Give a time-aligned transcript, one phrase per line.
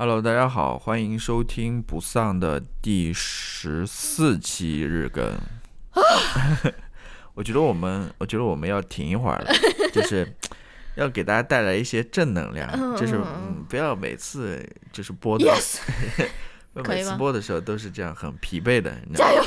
[0.00, 5.36] Hello，大家好，欢迎收听不丧的第十四期日更。
[7.34, 9.50] 我觉得我们，我觉得我们要停一会儿了，
[9.92, 10.32] 就是
[10.94, 15.80] 要给大家带来一些正能量，就是嗯，不要每次就是播的 Yes，
[16.72, 18.96] 不 可以吗每次播的时候都是这样很疲惫的。
[19.04, 19.44] 你知道吗加油！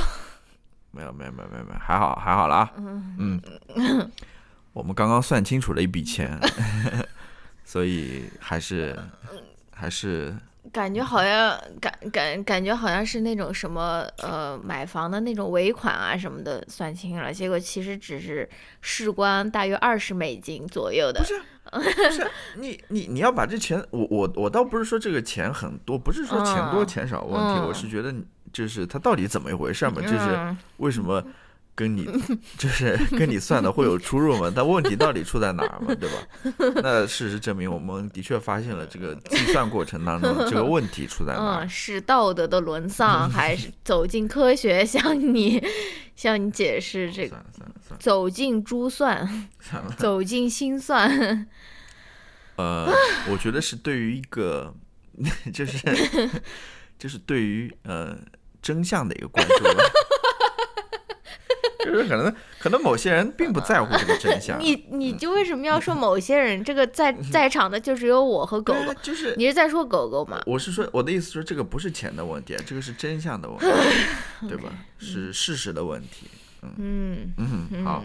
[0.91, 2.73] 没有没有没有没有没有，还好还好了啊。
[3.18, 3.41] 嗯，
[4.73, 6.38] 我们刚刚算清楚了一笔钱，
[7.63, 8.99] 所以还是
[9.73, 10.35] 还是
[10.71, 18.48] 感觉好像感感感觉好像是那种什么呃买房的那种尾款啊什么的算清了，结果其实只是
[18.81, 21.20] 事关大约二十美金左右的。
[21.71, 28.13] 不是不是你你你要把这钱，我我我倒不是说这个钱很多，不是说钱多嗯钱少问题，嗯我是觉得
[28.51, 31.23] 就是它到底怎么一回事嘛，就是嗯为什么
[31.81, 32.08] 跟你
[32.59, 34.53] 就是跟你算的会有出入嘛？
[34.55, 36.16] 但问题到底出在哪儿嘛，对吧？
[36.84, 41.70] 那事实证明，我们的确发现了这个计算过程当中这个问题出在哪儿嗯，。
[41.70, 45.59] 是道德的沦丧，还是走进科学向你
[46.15, 49.27] 向你解释这个算了算了算了走进珠算，
[49.59, 51.48] 算了，走进心算。
[52.57, 52.93] 呃，
[53.32, 54.71] 我觉得是对于一个
[55.52, 56.29] 就是
[56.99, 58.15] 就是对于呃
[58.62, 59.84] 真相的一个关注吧。
[61.85, 64.59] 就是可能，可能某些人并不在乎这个真相。
[64.62, 66.63] 你你就为什么要说某些人？
[66.63, 70.41] 这个在在场的就只有我和狗狗就是你是在说狗狗吗？
[70.46, 73.66] 我是说，我的意思说，这个不是钱的问题，这个是真相的问题，
[74.47, 74.72] 对吧？
[74.97, 76.28] 是事实的问题。
[76.78, 78.03] 嗯，嗯嗯，好，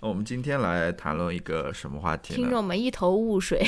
[0.00, 2.36] 那我们今天来谈论一个什么话题呢？
[2.36, 3.60] 听众们一头雾水。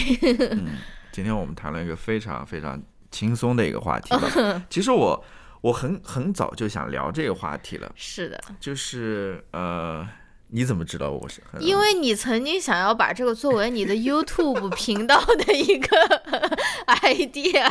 [0.52, 0.76] 嗯，
[1.10, 4.62] 今天我们谈论一个非常非常轻松的一个话题吧。
[4.70, 5.24] 其实我
[5.64, 10.06] 我很很早就想聊这个话题了，是的，就是呃，
[10.48, 11.40] 你怎么知道我是？
[11.58, 15.96] 因为你曾经想要把这个作为你的 YouTube 频道的一个
[17.00, 17.64] idea，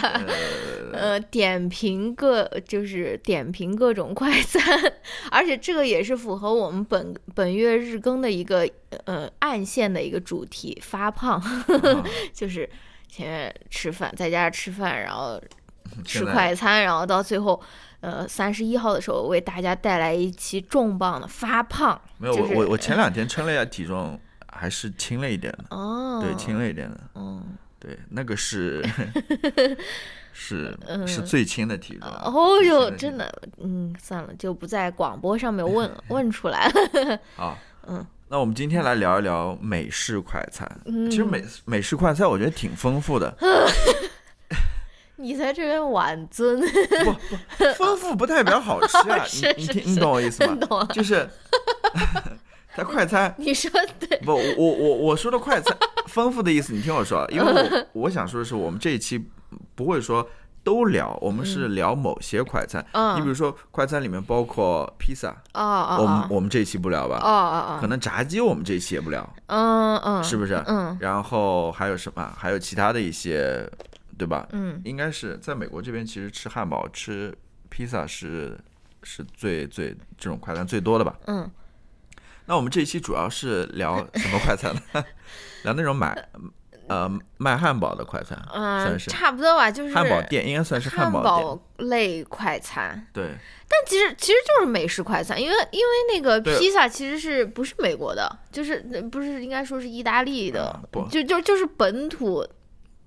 [0.91, 4.63] 呃，点评各就是点评各种快餐，
[5.29, 8.67] 而且这个也是符合我们本本月日更的一个
[9.05, 12.03] 呃暗线的一个主题，发胖，啊。
[12.33, 12.67] 就是
[13.07, 15.39] 前面吃饭，在家吃饭，然后
[16.03, 17.61] 吃快餐，然后到最后。
[18.03, 24.19] 呃，三十一号的时候为大家带来一期重磅的发胖没有，就是我我我前两天称了一下体重，
[24.51, 27.41] 还是轻了一点的，哦，对，轻了一点的，嗯，
[27.79, 28.85] 对，那个是
[30.35, 30.77] 是
[31.07, 32.09] 是最轻的体重。
[32.09, 37.19] 哦哟，真的，嗯，算了，就不在广播上面问 问出来了。
[37.37, 37.57] 好，
[37.87, 40.69] 嗯，那我们今天来聊一聊美式快餐。
[40.87, 43.33] 嗯其实美美式快餐我觉得挺丰富的，
[45.23, 46.59] 你在这边挽尊，
[47.05, 50.57] 不不，丰富不代表好吃啊，是 是是你你听你懂我意思吗？
[50.93, 51.27] 就是
[52.75, 55.75] 它快餐 你说对，不，我我我我说的快餐
[56.07, 57.45] 丰富的意思，你听我说，因为
[57.93, 59.23] 我我想说的是，我们这一期
[59.75, 60.27] 不会说
[60.63, 62.83] 都聊，我们是聊某些快餐。
[62.93, 65.59] 嗯你比如说快餐里面包括披萨，我
[66.05, 67.19] 们哦我们这一期不聊吧？
[67.21, 70.61] 哦哦哦，可能炸鸡我们这一期也不聊，嗯嗯，是不是？
[70.67, 72.33] 嗯然后还有什么？
[72.37, 73.69] 还有其他的一些，
[74.23, 74.47] 对吧？
[74.51, 74.81] 嗯。
[74.85, 77.33] 应该是在美国这边，其实吃汉堡、吃
[77.69, 78.57] 披萨是
[79.03, 81.17] 是最最这种快餐最多的吧？
[81.27, 81.49] 嗯，
[82.45, 84.81] 那我们这一期主要是聊什么快餐呢？
[85.63, 86.29] 聊那种买
[86.87, 89.09] 呃卖汉堡的快餐，算嗯，是。
[89.09, 93.23] 差不多吧，就是汉堡店，应该算是汉堡类快餐，对，
[93.67, 100.77] 但其实其实就是美式快餐，因为因为那个披萨其实是不是美国的，就是呃不是应该说是意大利的
[101.09, 102.45] 就就就是本土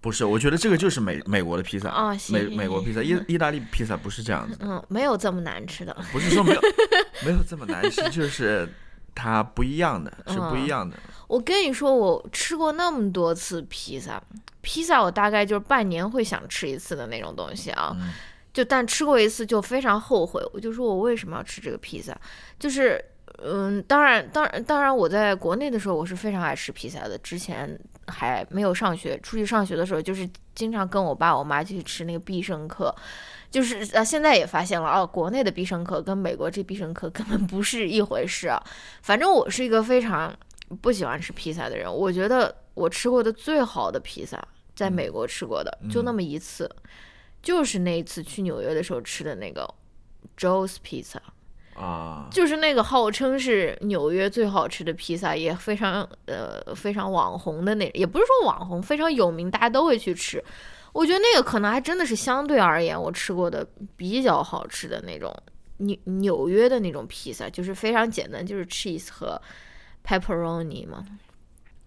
[0.01, 5.97] 不是，我觉得这个就是美美国的披萨啊行美美国披萨，意意大利披萨不是这样子的，嗯，没有这么难吃的。
[6.12, 6.61] 不是说没有
[7.25, 8.69] 没有这么难吃，就是
[9.15, 10.97] 它不一样的，是不一样的。
[11.27, 14.23] 我跟你说，我吃过那么多次披萨，
[14.61, 17.97] 披萨我大概就是半年会想吃一次的那种东西啊。
[18.01, 18.12] 嗯
[18.56, 22.19] 就但吃过一次就非常后悔，我就说我为什么要吃这个披萨？
[22.59, 22.99] 就是
[23.43, 27.19] 嗯，当然，当然，当然，我在国内的时候我是非常爱吃披萨的。
[27.19, 32.95] 之前还没有上学，出去上学的时候，就是经常跟我爸我妈去吃那个必胜客。
[33.50, 38.62] 就是啊，现在也发现了啊，国内的必胜客跟美国这必胜客 根本不是一回事啊。
[39.03, 40.35] 反正我是一个非常
[40.81, 41.93] 不喜欢吃披萨的人。
[41.93, 44.43] 我觉得我吃过的最好的披萨，
[44.75, 46.71] 在美国吃过的、就那么一次，
[47.43, 49.69] 就是那一次去纽约的时候吃的那个
[50.39, 51.19] Joe's Pizza。
[51.76, 60.43] 啊，就是那个号称是纽约最好吃的披萨，也非常呃非常网红的那，也不是说网红，非常有名，大家都会去吃。
[60.93, 65.31] 我觉得那个可能还真的是相对而言我吃过的比较好吃的那种
[65.76, 69.38] 纽纽约的那种披萨，就是非常简单，就是 cheese 和
[70.02, 71.05] pepperoni 嘛。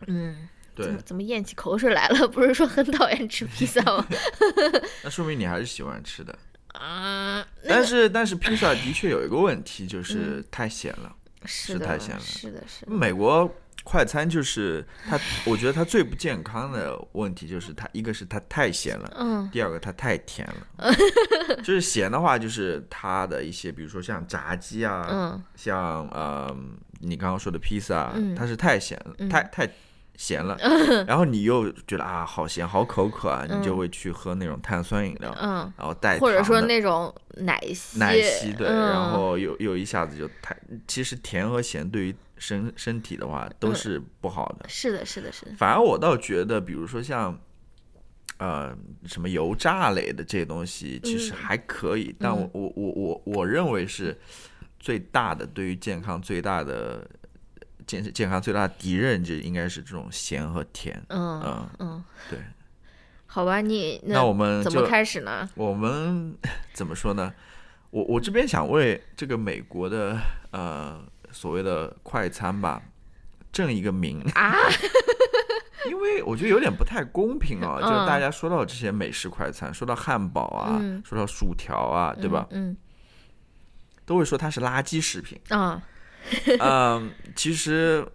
[0.05, 2.27] 嗯，对怎么怎么咽起口水来了？
[2.29, 4.05] 不是说很讨厌吃披萨吗？
[5.03, 6.37] 那说明你还是喜欢吃的。
[6.73, 11.15] 啊，但是但是披萨的确有一个问题，就是太咸了。
[11.45, 13.49] 是，太咸了是的，是的，美国
[13.85, 20.93] 快餐就是它，我觉得它最不健康的问题就是它，一个是它太咸了，嗯第二个它太甜了。
[21.63, 26.53] 就是咸的话，就是它的一些，比如说像炸鸡啊，嗯像呃
[26.99, 29.69] 你刚刚说的披萨，嗯它是太咸了，太太
[30.19, 30.57] 咸了，
[31.07, 40.53] 然后你又觉得啊好咸好口渴啊，你就会去喝那种碳酸饮料，嗯，然后带或者说那种奶昔，奶昔对，嗯、然后又又一下子就太，
[40.85, 44.67] 其实甜和咸对于身身体的话都是不好的。
[44.67, 47.39] 是的，是的，是的，反而我倒觉得，比如说像，
[48.39, 48.75] 呃，
[49.05, 54.19] 什么油炸类的这些东西，其实还可以，但我我我我我认为是
[54.81, 57.09] 最大的对于健康最大的
[57.89, 61.03] 健健康最大的敌人，就应该是这种咸和甜。
[61.07, 62.37] 嗯嗯嗯，对，
[63.25, 65.49] 好吧，你那我们怎么就开始呢？
[65.55, 66.37] 我们
[66.71, 67.33] 怎么说呢？
[67.89, 70.15] 我我这边想为这个美国的
[70.51, 72.79] 呃所谓的快餐吧
[73.51, 74.53] 正一个名啊，
[75.89, 77.79] 因为我觉得有点不太公平啊。
[77.81, 82.45] 嗯就是大家说到这些美式快餐，说到汉堡啊，嗯说到薯条啊，对吧？
[82.51, 82.77] 嗯
[84.05, 85.39] 都会说它是垃圾食品。
[85.49, 85.81] 啊，
[86.59, 88.05] 嗯，其实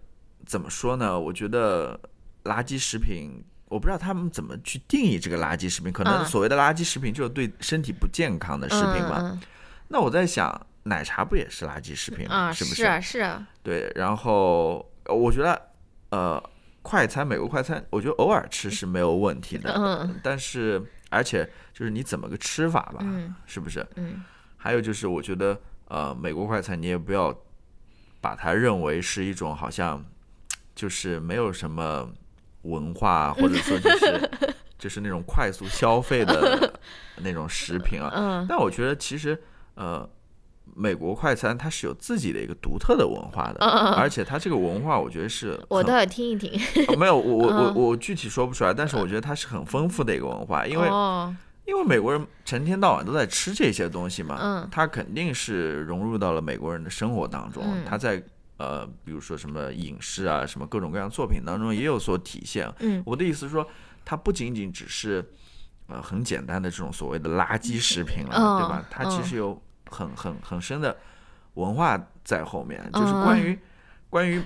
[0.45, 1.19] 怎么说呢？
[1.19, 1.99] 我觉得
[2.43, 5.91] 垃圾食品，我不知道他们怎么去定义这个垃圾食品。
[5.91, 9.19] 可能嗯所谓的垃圾食品就是对身体不健康的食品嘛。
[9.21, 9.39] 嗯
[9.87, 12.51] 那我在想，奶茶不也是垃圾食品吗？
[12.51, 15.61] 是不是啊，是啊，对，然后呃我觉得，
[16.09, 16.43] 呃，
[16.81, 19.71] 快餐，美国快餐，我觉得偶尔吃是没有问题的。
[19.75, 23.85] 嗯但是，而且就是你怎么个吃法吧，嗯是不是？
[23.95, 24.23] 嗯
[24.57, 25.55] 还有就是，我觉得，
[25.87, 27.31] 呃，美国快餐你也不要
[28.25, 30.03] 把它认为是一种好像
[30.73, 32.09] 就是没有什么
[32.63, 34.29] 文化，或者说就是
[34.79, 36.73] 就是那种快速消费的
[37.17, 38.11] 那种食品啊。
[38.15, 39.39] 嗯但我觉得其实，
[39.75, 40.09] 呃，
[40.73, 43.63] 美国快餐它是有自己的一个独特的文化的，
[43.95, 51.31] 而且它这个文化，我觉得是嗯我很倒要听一听，呃没有我我我嗯我具体说不出来，但是我觉得它是很丰富的一个文化，因为哦，
[51.65, 58.21] 因为美国人成天到晚都在吃这些东西嘛，嗯它肯定是融入到了美国人的生活当中，嗯它在
[58.57, 62.71] 呃，比如说什么影视啊，什么各种各样作品当中也有所体现。
[62.79, 63.67] 嗯我的意思是说，
[64.05, 65.27] 它不仅仅只是
[65.87, 68.85] 呃很简单的这种所谓的垃圾食品了，嗯对吧？
[68.89, 70.95] 它其嗯实有很很很深的
[71.55, 73.59] 文化在后面，就是嗯关于
[74.09, 74.41] 关于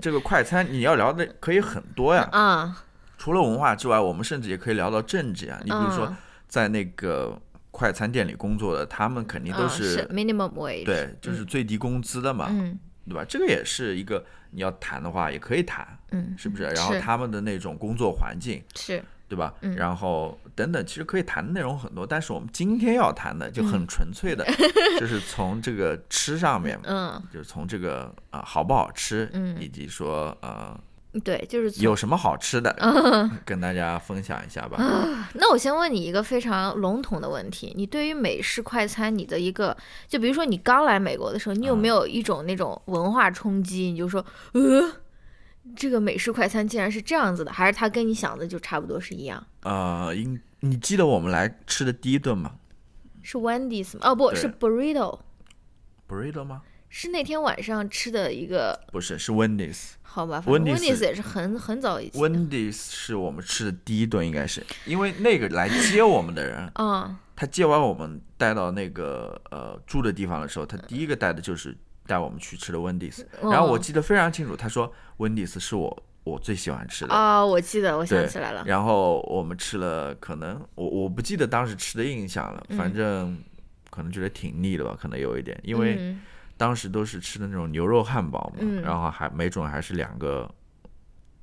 [0.00, 2.28] 这个快餐，你要聊的可以很多呀。
[2.32, 2.84] 啊，
[3.16, 5.60] 除了文化之外，我们甚至也可以聊到政治呀。
[5.62, 6.16] 你比如说嗯，
[6.52, 7.40] 在那个
[7.70, 12.78] 快餐店里工作的，他们肯定都嗯是 minimum wage，对，就是最低工资的嘛，嗯
[13.08, 13.24] 对吧？
[13.26, 16.64] 这个也是一个你要谈的话也可以谈，嗯是不是？
[16.64, 19.54] 然后他们的那种工作环境，是对吧？
[19.62, 24.44] 嗯然后等等，其实可以谈的内容很多，但是我们今天要谈的就很纯粹的，
[25.00, 30.78] 就是从这个吃上面，嗯就是从这个啊、好不好吃，嗯以及说呃
[31.22, 34.78] 对，就是有什么好吃的，嗯跟大家分享一下吧。
[35.34, 39.76] 那我先问你一个非常笼统的问题：你对于美式快餐，你的一个，
[40.08, 43.90] 就比如说你刚来美国的时候，你有没有一种那种文化冲击？
[43.90, 44.90] 你就说，呃，
[45.76, 49.46] 这个美式快餐竟然是这样子的，还是它跟你想的就差不多是一样？
[49.64, 52.52] 呃，应你记得我们来吃的第一顿吗
[53.22, 54.00] 是 Wendy's 吗？
[54.04, 56.62] 哦，不是 Burrito，？Burrito 吗？
[56.94, 59.92] 是那天晚上吃的一个，不是，是 Wendy's。
[60.02, 62.20] 好吧，Wendy's 也是很很早以前。
[62.20, 71.74] Wendy's 是我们吃的第一顿，应该是因为那个来接我们的人， 嗯他接完我们带到那个呃住的地方的时候，他第一个带的就是
[72.06, 73.24] 带我们去吃的 Wendy's。
[73.40, 77.14] 然后我哦记得非常清楚，他说 Wendy's 是我我最喜欢吃的。
[77.14, 78.62] 啊、我记得，我想起来了。
[78.66, 83.42] 然后我们吃了，可能我我不记得当时吃的印象了，反正
[83.88, 86.20] 可能觉得挺腻的吧，可能有一点，因为嗯
[86.62, 90.48] 当时都是吃的那种牛肉汉堡嘛，嗯然后还没准还是两个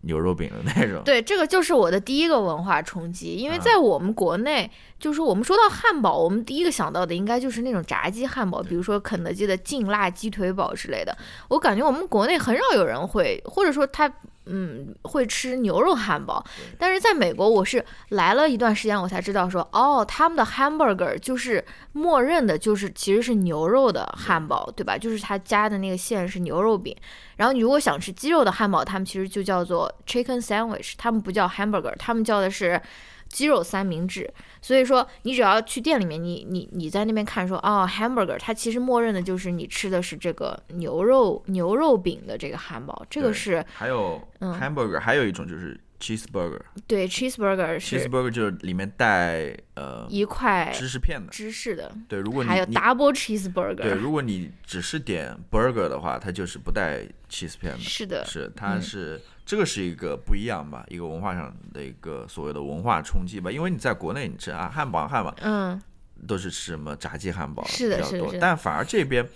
[0.04, 1.02] 牛肉饼的那种。
[1.04, 11.14] 对，这个就是我的第一个文化冲击，因为啊在我们国内，就是我们说到汉堡，我们第一个想到的应该就是那种炸鸡汉堡，比如说肯德基的劲辣鸡腿堡之类的。
[11.50, 14.10] 我感觉我们国内很少有人会，或者说他
[14.46, 16.44] 嗯会吃牛肉汉堡，
[16.78, 24.98] 但是在美国，我是来了一段时间，我才知道说，哦，他们的 hamburger 就是默认的就是其实是牛肉的汉堡，对吧？
[24.98, 26.96] 就是他加的那个馅是牛肉饼。
[27.38, 32.82] 然后你如果想吃鸡肉的汉堡，他们其实就叫做 chicken sandwich，他们不叫 hamburger，他们叫的是
[33.30, 34.30] 鸡肉三明治。
[34.62, 51.32] 所以说，你只要去店里面，你你你在那边看说，哦，hamburger，它其实默认的就是你吃的是这个牛肉牛肉饼的这个汉堡，这个是还有嗯 hamburger，、还有一种就是 cheeseburger，对，cheeseburger 是 cheeseburger 就是里面带呃一块芝士片的。
[51.32, 53.94] 芝士的，对，如果你还有 double，cheeseburger 对。
[53.94, 57.80] 如果你只是点 burger 的话，它就是不带 cheese 片的。
[57.80, 63.52] 是的，是，它嗯是、这个是一个不一样吧，一个文化上的一个所谓的文化冲击吧。
[63.52, 65.82] 因为你在国内你吃啊汉堡汉堡嗯，
[66.28, 69.28] 都是吃什么炸鸡汉堡是的比较多但反而这边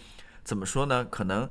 [0.44, 1.04] 怎么说呢？
[1.06, 1.50] 可能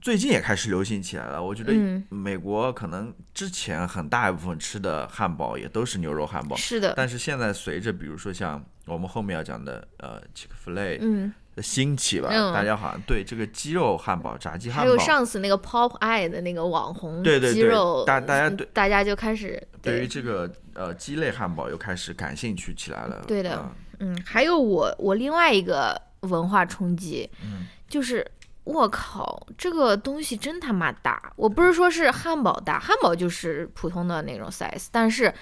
[0.00, 1.42] 最近也开始流行起来了。
[1.42, 11.30] 我觉得嗯美国可能之前很大一部分吃的汉堡也都是牛肉汉堡，是的，但是现在随着比如说像我们后面要讲的呃 Chick-fil-A 嗯，
[11.60, 14.98] 的兴起吧，嗯大家好像对这个鸡肉汉堡、炸鸡汉堡还有。
[14.98, 23.22] 上次那个 Pop Eye 的那个网红对对对鸡肉，大大家对大家就开始对于这个呃鸡类汉堡又开始感兴趣起来了。
[23.26, 28.26] 对的啊嗯，还有我我另外一个文化冲击，嗯就是
[28.64, 31.32] 我靠，这个东西真他妈大！
[31.36, 35.32] 我不是说是汉堡大，汉堡就是普通的那种 size，但是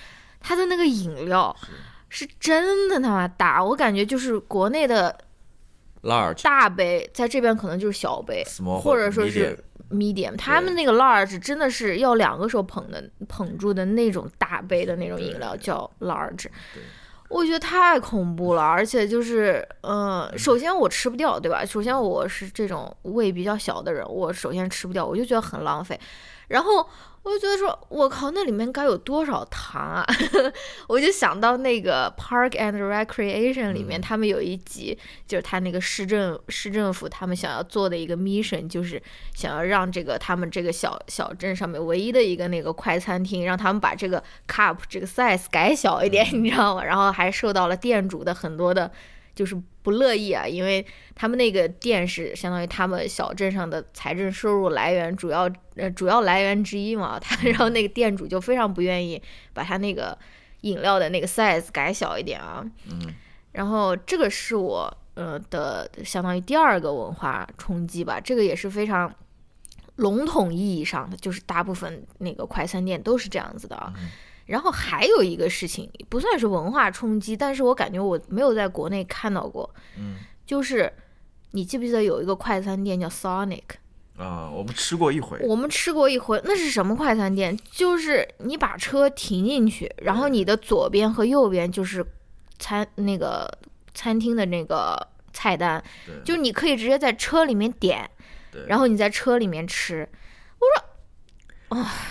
[0.41, 1.55] 它的那个饮料
[2.09, 5.17] 是真的他妈大，我感觉就是国内的
[6.03, 9.59] large 大杯，在这边可能就是小杯，small 或者说是
[9.91, 16.47] medium，他们那个 large 真的是要两个手捧的捧住的那种大杯的那种饮料叫 large。
[17.29, 21.63] 我觉得太恐怖了，而且就是，嗯、首先我吃不掉，对吧？
[21.63, 26.01] 首先我是这种胃比较小的人，我首先吃不掉，我就觉得很浪费。
[26.47, 26.89] 然后
[27.29, 30.07] 我就觉得说，我靠，那里面该有多少糖啊？
[30.89, 39.03] 我就想到那个《Park and Recreation》里面，他们有一集，就是他那个市政市政府他们想要做的一个 mission，就是
[39.35, 46.83] 想要让这个他们这个小小镇上面唯一的一个那个快餐厅，让他们把这个 cup 这个 size 改小一点，你知道吗？
[46.83, 48.91] 然后还受到了店主的很多的。
[49.39, 49.55] 就是
[49.85, 57.21] 不乐意啊，因为他们那个店是相当于他们小镇上的财政收入来源主要呃主要来源之一嘛。
[57.21, 60.19] 他 然后那个店主就非常不愿意把他那个
[60.63, 62.67] 饮料的那个 size 改小一点啊。
[62.91, 63.15] 嗯。
[63.53, 69.15] 然后这个是我呃的相当于第二个文化冲击吧，这个也是非常
[69.95, 73.95] 笼统意义上的，就是大部分那个快餐店都是这样子的啊。
[74.49, 80.93] 然后还有一个事情不算是文化冲击，但是我感觉我没有在国内看到过，嗯，就是
[81.53, 83.63] 你记不记得有一个快餐店叫 Sonic？
[84.17, 87.57] 啊、我们吃过一回，我们吃过一回，那是什么快餐店？
[87.71, 92.05] 就是你把车停进去，然后你的左边和右边就是
[92.59, 93.49] 餐那个
[93.95, 98.11] 餐厅的那个菜单，对就你可以直接在车里面点，
[98.67, 100.09] 然后你在车里面吃。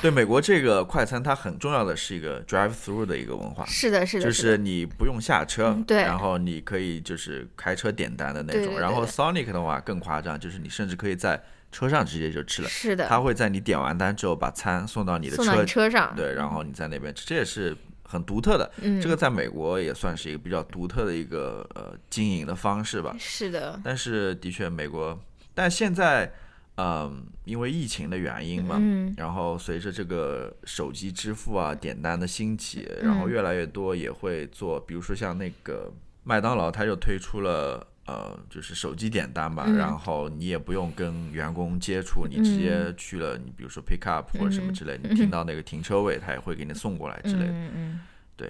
[0.02, 8.80] 对美国这个快餐，它很重要的是一个 drive through 的一个文化，是的，是的，就是你不用下车，嗯对然后你可以就是开车点单的那种。
[8.80, 16.14] 然后 Sonic 的话更夸张，就是你甚至可以在车上直接就吃了，是的，他会在你点完单之后把餐送到你的车，车上。
[16.16, 18.72] 对，然后你在那边吃，这也是很独特的。
[18.82, 23.16] 嗯，这个在美国也算是一个比较独特的一个呃经营的方式吧。
[23.20, 25.20] 是的，但是的确，美国，
[25.54, 26.32] 但现在，
[26.78, 35.92] 嗯、因为疫情的原因嘛，嗯然后随着这个手机支付啊、点单的兴起，然后嗯越来越多也会做，比如说像那个
[36.24, 37.86] 麦当劳，它就推出了。
[38.08, 47.52] 呃，就是手机点单吧，嗯然后你也不用跟员工接触，你直接去了，你比如说 pick up 或者什么之类，你听到那个停车位，他也会给你送过来之类的。
[47.52, 48.02] 嗯嗯，
[48.38, 48.50] 对，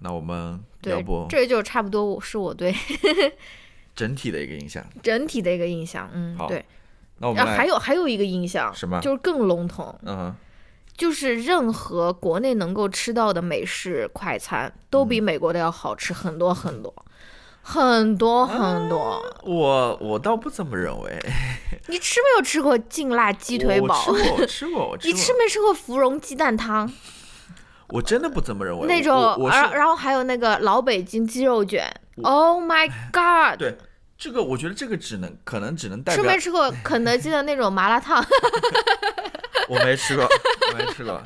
[0.00, 2.74] 那我们要不，这就差不多我是我对
[3.96, 4.84] 整体的一个印象？
[5.02, 6.10] 整体的一个印象。
[6.12, 6.62] 嗯，好对。
[7.18, 9.00] 啊，那我们来还有还有一个印象，什么？
[9.00, 10.34] 就是更笼统，嗯，
[10.96, 16.94] 就是任何国内能够吃到的美式快餐，都比美国的要好吃很多很多，
[17.62, 19.22] 很多很多。
[19.44, 21.18] 我我倒不这么认为。
[21.88, 24.04] 你吃没有吃过劲辣鸡腿堡？
[24.06, 25.12] 我 吃过，我吃过，我吃过。
[25.12, 26.90] 你吃没吃过芙蓉鸡蛋汤
[27.88, 28.86] 我真的不怎么认为。
[28.86, 31.90] 那种然然后还有那个老北京鸡肉卷
[32.22, 33.58] ，Oh my God！
[33.58, 33.74] 对
[34.18, 38.22] 这个，我觉得这个只能可能只能代表吃没吃过肯德基的那种麻辣烫？
[39.68, 41.22] 我没吃过，我没吃过。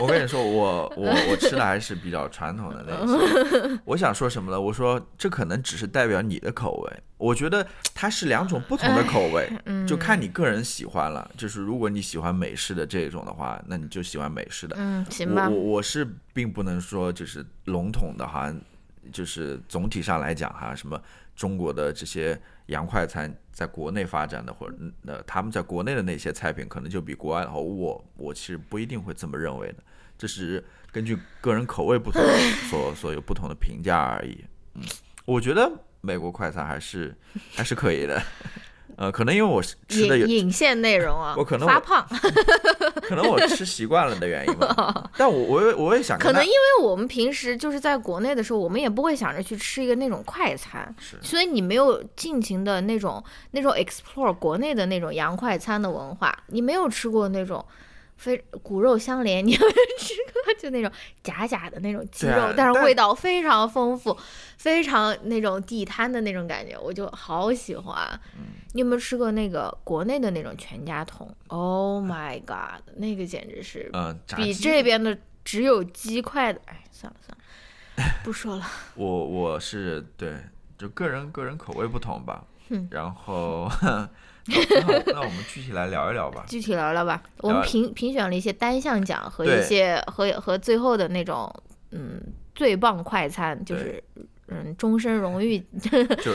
[0.00, 3.78] 我跟你说，我我我吃的还是比较传统的那一些。
[3.86, 4.60] 我想说什么呢？
[4.60, 7.02] 我说这可能只是代表你的口味。
[7.16, 11.30] 我觉得它是两种不同的口味，嗯就看你个人喜欢了。
[11.38, 14.76] 就是如果你喜欢美式的这种的话，那你就喜欢美式的。
[14.78, 15.62] 嗯，行吧我我。
[15.76, 18.52] 我是并不能说就是笼统的哈，
[19.12, 21.00] 就是总体上来讲哈，什么
[21.36, 24.76] 中国的这些洋快餐在国内发展的，或者
[25.06, 29.76] 呃他们在国内的那些菜品可能就比国外的好，我我其实不一定会这么认为的，
[30.18, 32.20] 这是根据个人口味不同
[32.70, 34.44] 所所有不同的评价而已。
[34.74, 34.82] 嗯，
[35.24, 37.14] 我觉得美国快餐还是
[37.54, 38.20] 还是可以的。
[38.96, 42.06] 呃，可能因为我吃的有引引线内容啊，我可能我发胖，
[43.06, 45.10] 可能我吃习惯了的原因吧。
[45.16, 57.64] 但我我也我也想可能因为我们平时就是在国内的时候，我们也不会想着去吃一个那种快餐，是所以你没有尽情的那种那种 explore 国内的那种洋快餐的文化，你没有吃过那种。
[58.18, 60.52] 非骨肉相连，你有没有吃过？
[60.58, 60.90] 就那种
[61.22, 64.16] 假假的那种鸡肉，但是味道非常丰富，
[64.56, 68.18] 非常那种地摊的那种感觉，我就好喜欢。
[68.38, 68.44] 嗯
[68.76, 78.66] 你有没有吃过那个国内的那种全家桶？Oh my god，那个简直是嗯，比这边的只有鸡块的，哎，算了算了，不说了。
[78.94, 80.36] 我我是对，
[80.76, 82.44] 就个人个人口味不同吧。
[82.68, 84.10] 嗯然后那
[84.44, 86.44] 那那我们具体来聊一聊吧。
[86.50, 91.50] 具体聊聊吧，我们评评选了一些单项奖和一些和和最后的那种
[91.92, 92.20] 嗯
[92.54, 94.04] 最棒快餐，就是
[94.48, 96.32] 嗯终身荣誉、 就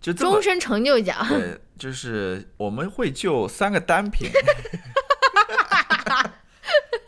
[0.00, 1.24] 就终身成就奖。
[1.28, 4.30] 对，就是我们会就三个单品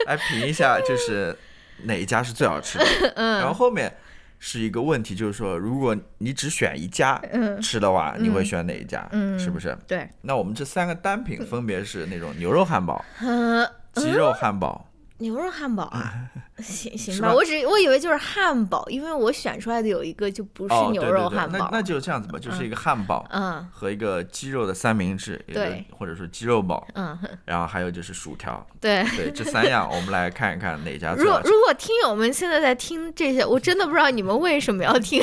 [0.07, 1.37] 来评一下，就是
[1.85, 2.85] 哪一家是最好吃的。
[3.17, 3.97] 嗯然后后面
[4.39, 9.09] 是一个问题，就是说，如果你只选一家嗯吃的话，你会选哪一家？
[9.13, 9.77] 嗯是不是？
[9.87, 14.89] 对，那我们这三个单品分别是那种牛肉汉堡、嗯、鸡肉汉堡。
[15.23, 16.13] 牛肉汉堡啊，
[16.63, 21.59] 行行吧，吧我只我以为就是汉堡，因为我选出来的有一个就不是哦，牛对对对肉汉堡。
[21.59, 28.65] 那那就这样子吧，就是一个汉堡嗯和一个鸡肉的三明治，对或者说鸡肉堡，嗯， 然后还有就是薯条。
[28.81, 29.03] 对。
[29.17, 31.15] 对，这三样我们来看一看哪家。
[31.15, 35.23] 如果如果听友们现在在听这些，我真的不知道你们为什么要听，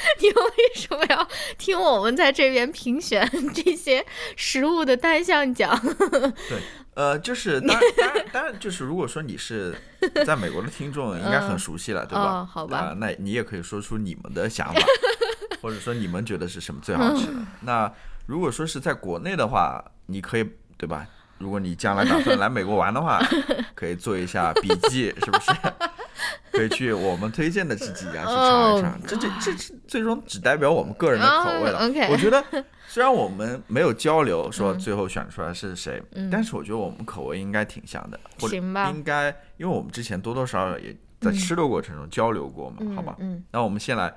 [0.20, 4.04] 你们为什么要听我们在这边评选这些
[4.36, 5.78] 食物的单项奖？
[6.48, 6.58] 对，
[6.94, 9.74] 呃，就是当然当然当然就是如果说你是
[10.26, 12.22] 在美国的听众， 应该很熟悉了，对吧？
[12.22, 14.80] 哦好吧啊那你也可以说出你们的想法，
[15.60, 17.34] 或者说你们觉得是什么最好吃的。
[17.60, 17.90] 那
[18.26, 21.06] 如果说是在国内的话，你可以对吧？
[21.38, 23.20] 如果你将来打算来美国玩的话，
[23.74, 25.50] 可以做一下笔记，是不是？
[26.50, 28.92] 可以去我们推荐的 这几家去尝一尝。
[28.92, 31.80] Oh 这这这这最终只代表我们个人的口味了。
[32.10, 32.42] 我觉得
[32.88, 38.72] 虽然我们没有交流 说最后选出来是谁，嗯但是我觉得我们口味应该挺像的，或者应
[39.04, 43.16] 该，因为我们之前多多少少也在吃的过程中交流过嘛，嗯好吧？
[43.20, 44.12] 嗯那我们先来，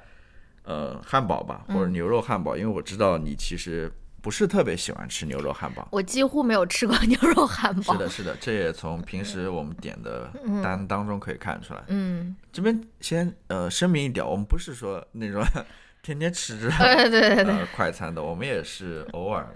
[0.63, 3.91] 呃，汉堡吧，或者牛肉汉堡，因为我知道你其实
[4.25, 5.87] 不是特别喜欢吃牛肉汉堡。
[5.91, 7.93] 我几乎没有吃过牛肉汉堡。
[7.93, 10.31] 是的，是的，这也从平时我们点的
[10.63, 11.83] 单当中可以看出来。
[11.89, 15.43] 嗯，这边先呃声明一点，我们不是说那种
[16.01, 19.47] 天天吃这种 对对对快餐的，我们也是偶尔，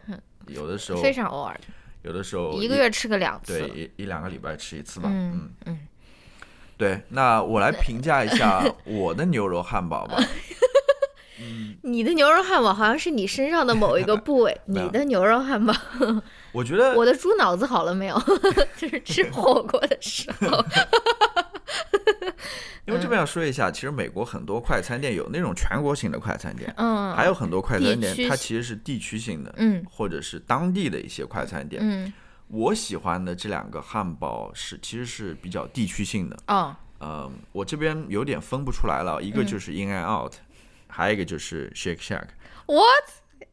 [0.46, 1.60] 有的时候非常偶尔，
[2.04, 3.58] 有的时候一个月吃个两次。
[3.58, 5.10] 对一一两个礼拜吃一次吧。
[5.12, 5.80] 嗯嗯，嗯，
[6.78, 7.02] 对。
[7.10, 10.16] 那我来评价一下我的牛肉汉堡吧。
[11.84, 15.74] 你的牛肉汉堡好像是你身上的某一个部位， 你的牛肉汉堡。
[16.52, 18.22] 我觉得我的猪脑子好了没有？
[18.78, 20.64] 就是吃火锅的时候。
[22.86, 29.86] 因为这边要说一下，其实美国很多快餐店有那种全国性的快餐店，嗯，还有很多快餐店它其实是地区性的，嗯。
[29.88, 31.80] 或者是当地的一些快餐店。
[31.86, 32.12] 嗯。
[32.48, 36.76] 我喜欢的这两个汉堡是其实是比较地区性的，哦。
[36.98, 40.34] 呃，我这边有点分不出来了，一个就是 In and Out，、
[40.90, 42.28] 还有一个就是 Shake Shack。
[42.66, 43.06] ，What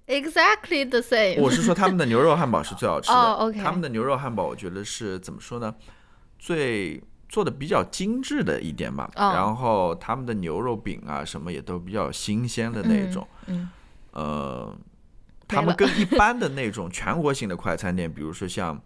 [0.07, 1.41] exactly the same？
[1.41, 3.15] 我是说他们的牛肉汉堡是最好吃的。
[3.17, 5.75] 哦，OK 他们的牛肉汉堡我觉得是怎么说呢？
[6.39, 9.11] 最做的比较精致的一点吧。
[9.17, 13.27] 哦然后他们的牛肉饼啊什么也都比较新鲜的那种。
[13.47, 13.69] 嗯
[14.13, 14.75] 呃，
[15.49, 18.81] 他们跟一般的那种全国性的快餐店，比如说像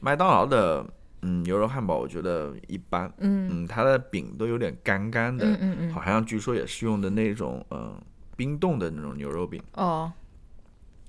[0.00, 0.84] 麦当劳的
[1.22, 3.12] 嗯牛肉汉堡，我觉得一般。
[3.18, 7.94] 嗯嗯，它的饼都有点干干的，嗯嗯嗯好像据说也是用的那种嗯、呃
[8.36, 9.62] 冰冻的那种牛肉饼。
[9.74, 10.12] 哦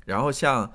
[0.05, 0.71] 然后像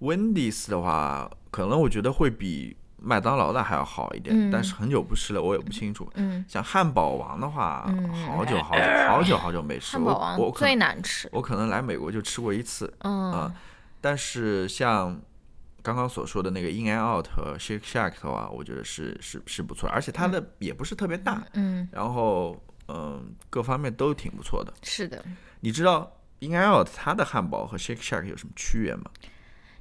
[0.00, 6.06] Wendy's 的话，可能我觉得会比麦当劳的还要好一点，嗯但是很久不吃了，我也不清楚。
[6.16, 11.28] 嗯，像汉堡王的话，嗯好久好久好久好久没吃，汉堡我我可能难吃。
[11.32, 13.54] 我可能来美国就吃过一次，嗯啊
[14.02, 15.18] 但是像
[15.84, 24.72] 刚刚所说的那个 In and Out 和 Shake Shack 的话，我觉得是是是不错，而且它的也不是特别大，嗯，然后嗯、各方面都挺不错的。
[24.82, 25.22] 是的。
[25.60, 29.10] 你知道 In and Out 它的汉堡和 Shake Shack 有什么区别吗？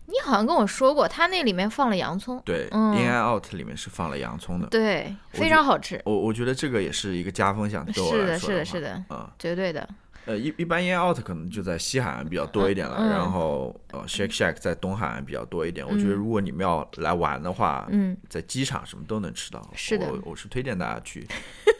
[0.05, 2.41] 你好像跟我说过，它那里面放了洋葱。
[2.43, 4.67] 对、嗯 i n and Out 里面是放了洋葱的。
[4.67, 9.87] 对，非常好吃，我我觉得这个也是一个加分项，对我是的来说的是的是的嗯、绝对的。
[10.25, 15.85] 呃，一一般 In and Out 可能就在西海岸比较多一点了，然后呃 Shake Shack 在东海岸比较多一点。
[15.85, 19.61] 我觉得如果你们要来玩的话，嗯，在机场什么都能吃到。
[19.75, 21.27] 是的我我是推荐大家去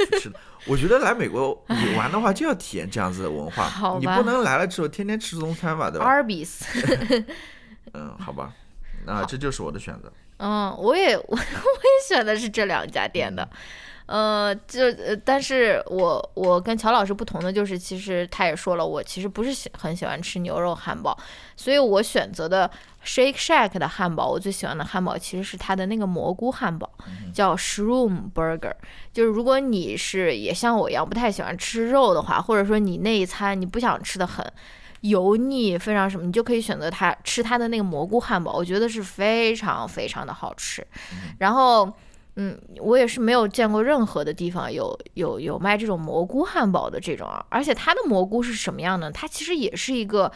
[0.10, 0.40] 去吃的。
[0.66, 6.64] 我觉得来美国 你玩的话就要体验这样子的文化好，你不能来了之后天天吃中餐吧，对吧？Arby's，
[7.94, 8.54] 嗯，好吧，
[9.06, 10.12] 那这就是我的选择。
[10.38, 13.48] 嗯，我也我我也选的是这两家店的。
[14.06, 21.18] 呃，就呃，但是我我跟乔老师不同的就是，其实他也说了，我其实不是喜很喜欢吃牛肉汉堡，
[21.56, 22.70] 所以我选择的
[23.06, 26.90] Shake Shack 的汉堡，我最喜欢的汉堡其实是它的那个蘑菇汉堡，
[27.34, 28.74] 叫 Shroom Burger。
[29.14, 34.46] 就是如果你是也像我一样不太喜欢吃肉的话，或者说你那一餐你不想吃的很
[35.00, 40.86] 油腻，非常什么，你就可以选择它吃它的那个蘑菇汉堡，我觉得是非常非常的好吃。
[41.40, 41.90] 然后。
[42.36, 49.12] 嗯，我也是没有见过任何的地方有有有卖这种蘑菇汉堡的这种啊，而且它的蘑菇是什么样呢？
[49.12, 50.32] 它其实也是一个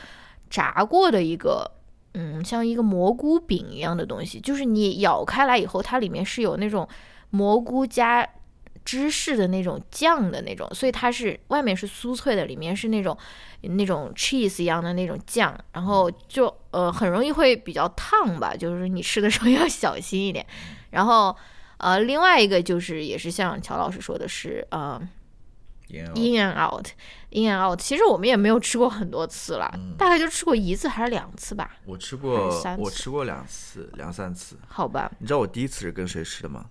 [0.47, 1.71] 炸过的一个，
[2.13, 6.87] 嗯，像一个蘑菇饼一样的东西，就是你咬开来以后，它里面是有那种
[7.31, 8.29] 蘑菇加
[8.85, 13.17] 芝士的那种酱的那种，所以它是外面是酥脆的，里面是那种
[13.61, 20.45] 那种 cheese 一样的那种酱，然后就呃很容易会比较烫吧，就是你吃的时候 要小心一点，
[20.91, 21.35] 然后。
[21.77, 24.99] 呃，另外一个就是也是像乔老师说的是，呃
[25.89, 27.79] ，in and out，in and out。
[27.79, 31.77] 其实我们也没有吃过很多次了，大概就吃过一次还是两次吧。
[31.85, 34.57] 我吃过，我吃过两次，两三次。
[34.67, 35.11] 好吧。
[35.19, 36.65] 你知道我第一次是跟谁吃的吗？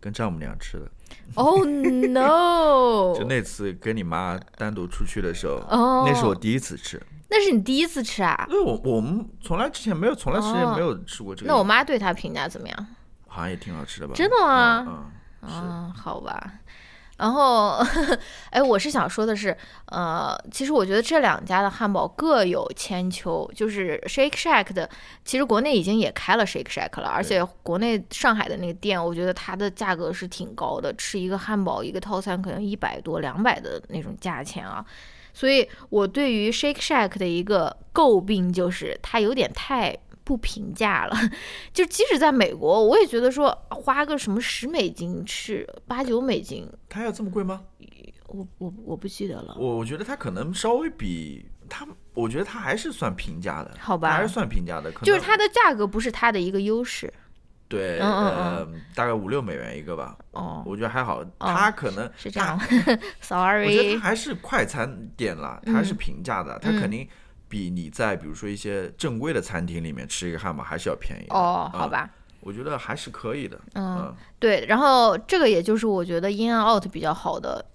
[0.00, 0.90] 跟丈母娘吃的。
[1.34, 3.12] Oh no！
[3.18, 5.62] 就那次跟你妈单独出去的时候，
[6.06, 6.98] 那是我第一次吃。
[7.28, 8.46] 那是你第一次吃啊？
[8.48, 11.46] 因为我我们从来之前没有，从来之前没有吃过这个。
[11.46, 12.86] 那我妈对他评价怎么样？
[13.32, 14.14] 好像也挺好吃的吧？
[14.14, 15.12] 真的吗？
[15.42, 16.54] 嗯，好吧。
[17.16, 17.76] 然后，
[18.50, 23.50] 哎，我是想说的是，呃，其实我觉得这两家的汉堡各有千秋。
[23.54, 24.88] 就是 Shake Shack 的，
[25.22, 34.84] 其实国内已经也开了 Shake Shack 了，而且国内上海的那个店，我觉得它的价格是挺高的，吃一个汉堡一个套餐可能一百多、两百的那种价钱啊。
[35.34, 39.96] 所以我对于 Shake Shack 的一个诟病就是它有点太。
[40.30, 41.16] 不评价了，
[41.74, 47.62] 就即使在美国，我也觉得说花个什么十美金吃八九美金，它要这么贵吗？
[48.28, 49.56] 我我我不记得了。
[49.58, 54.12] 我我觉得它可能稍微比它，我觉得它还是算平价的，好吧？
[54.12, 57.12] 还是算平价的，可能就是它的价格不是它的一个优势。
[57.66, 58.64] 对，呃，
[58.94, 60.16] 大概五六美元一个吧。
[60.30, 61.24] 哦，我觉得还好。
[61.40, 62.56] 它可能是这样。
[63.20, 67.08] Sorry，我觉得它还是快餐店了，它是平价的，它肯定。
[67.50, 72.08] 比你在比如说一些正规的餐厅里面吃一个汉堡还是要便宜哦，好吧，
[72.38, 73.60] 我觉得还是可以的。
[73.74, 77.66] 嗯，对，然后这个也就是我觉得 In and Out 比较好的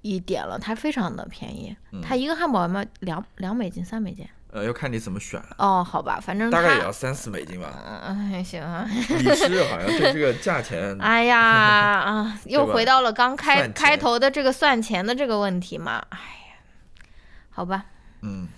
[0.00, 4.26] 一点了，它非常的便宜，它一个汉堡要两两美金三美金。
[4.50, 5.38] 呃，要看你怎么选。
[5.58, 8.02] 哦，好吧，反正大概也要三四美金吧。
[8.06, 8.88] 嗯，还行啊。
[8.88, 16.02] 李师好像对这个价钱，哎呀啊，又回到了刚开开头的这个算钱的这个问题嘛。
[16.08, 16.56] 哎呀，
[17.50, 17.84] 好吧。
[18.22, 18.48] 嗯。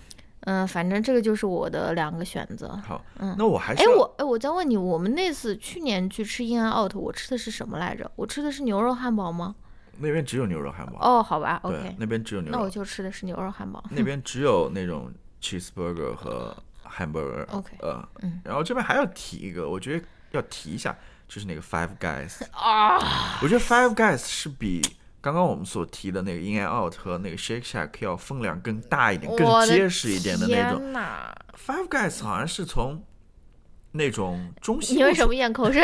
[0.41, 2.69] 嗯，反正这个就是我的两个选择。
[2.85, 8.09] 好，嗯，那我还是哎，我哎，我再问你，我们那次去年去吃 In and Out，我吃的是什么来着？
[8.15, 9.55] 我吃的是牛肉汉堡吗？
[9.99, 10.97] 那边只有牛肉汉堡。
[10.99, 12.57] 哦，好吧，OK，那边只有牛肉。
[12.57, 13.83] 那我就吃的是牛肉汉堡。
[13.91, 17.45] 那边 只有那种 cheeseburger 和 hamburger。
[17.51, 23.37] OK，呃，嗯，然后这边还要提一个，我觉得要提一下，就是那个 Five Guys 啊。
[23.43, 24.81] 我觉得 Five Guys 是比。
[25.21, 30.91] 刚刚我们所提的那个 In and Out 和那个 Shake Shack 要分量更大一点、更结实一点的那种。
[31.55, 33.03] Five Guys 好像是从
[33.91, 34.95] 那种中西。
[34.95, 35.83] 你为什么咽口水？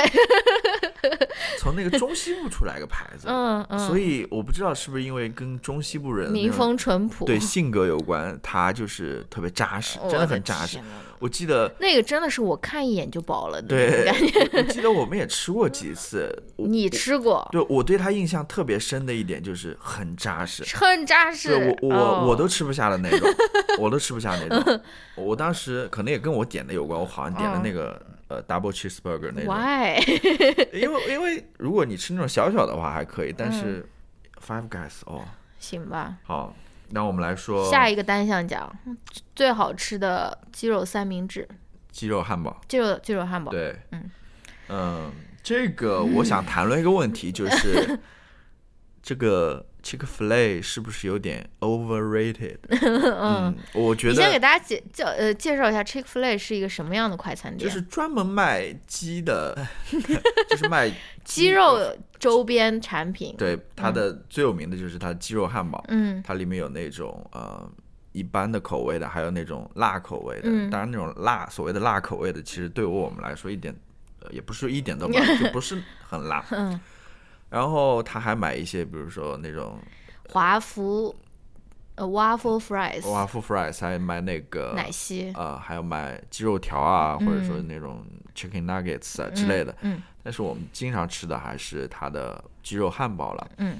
[1.60, 10.80] 从那个中西部出来个牌子，嗯嗯，所以我不知道是不是因为跟中西部人民风淳朴，对性格有关，他就是特别扎实，真的很扎实。
[11.20, 14.50] 我记得那个真的是我看一眼就饱了对感觉。
[14.54, 17.48] 我记得我们也吃过几次， 你吃过？
[17.52, 21.76] 对，我对他印象特别深的一点就是很扎实，很扎实。
[21.82, 23.28] 我我我都吃不下的那种，
[23.80, 24.80] 我都吃不下那种。
[25.18, 28.00] 我当时可能也跟我点的有关，我好像点的那个。
[28.28, 29.54] 呃，double cheeseburger 那种。
[29.54, 30.00] Why？
[30.74, 33.88] 因为因为如果你吃那种小小的话还可以，但是
[34.46, 35.24] Five Guys 哦，
[35.60, 36.18] 行吧。
[36.24, 36.54] 好，
[36.90, 38.72] 那我们来说下一个单项奖，
[39.36, 41.48] 最好吃的鸡肉三明治。
[41.92, 42.62] 鸡肉汉堡。
[42.68, 43.52] 鸡肉鸡肉汉堡。
[43.52, 44.12] 对，嗯
[44.70, 45.12] 嗯，
[45.42, 47.98] 这个我想谈论一个问题，就是
[49.08, 49.66] 这个。
[49.84, 52.58] Chick Fil A 是不是有点 overrated？
[52.68, 54.14] 嗯，我觉得。
[54.14, 57.70] 你先给大家介叫呃介绍一下 Chick Fil A 是一个什么样的快餐店？
[57.70, 59.58] 就是专门卖鸡的，
[60.50, 60.92] 就是卖
[61.24, 61.80] 鸡肉
[62.20, 63.34] 周边产品。
[63.38, 65.82] 对，它的最有名的就是它鸡肉汉堡。
[65.88, 67.66] 嗯，它里面有那种呃
[68.12, 70.50] 一般的口味的，还有那种辣口味的。
[70.70, 73.74] 当然，那种辣所谓的辣口味的，其实对于我们来说一点
[74.20, 76.44] 呃也不是一点都辣，就不是很辣。
[76.52, 76.78] 嗯。
[77.50, 79.80] 然后他还买一些，比如说那种
[80.30, 81.16] 华夫
[81.96, 88.06] 呃 waffle fries，waffle fries，还买那个奶昔，呃，还有买鸡肉条啊，或者说嗯那种
[88.36, 89.76] chicken nuggets 啊之类的。
[89.82, 93.50] 嗯但是我们经常吃的还是它的鸡肉汉堡了。
[93.60, 93.78] 嗯，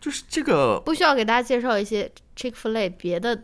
[0.00, 3.36] 就是这个不需要给大家介绍一些 Chick Fil A 别的，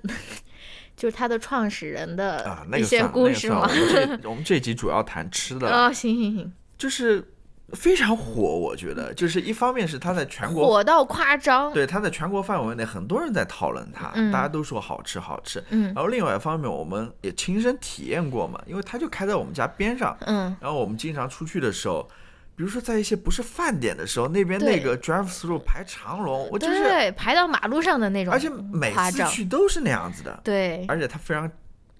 [0.96, 3.66] 就是它的创始人啊的，那一些个算那个故事吗？
[3.66, 7.28] 算我们这我们这集主要谈吃的了，啊，行行行，就是
[7.72, 15.62] 非常火，我觉得就是一方面是它在全国火到夸张，对它在全国范围内很多人在讨论它，嗯大家都说好吃好吃。
[15.70, 22.08] 嗯然后另外一方面，我们也亲身体验过嘛，因为它就开在我们家边上，嗯，然后我们经常出去的时候。
[22.56, 30.40] 比如说，在一些不是饭点的时候，那边那个 drive through 排长龙，我就是，对，排到马路上的那种，而且每次，去都是那样子的。
[30.42, 31.48] 对，而且它非常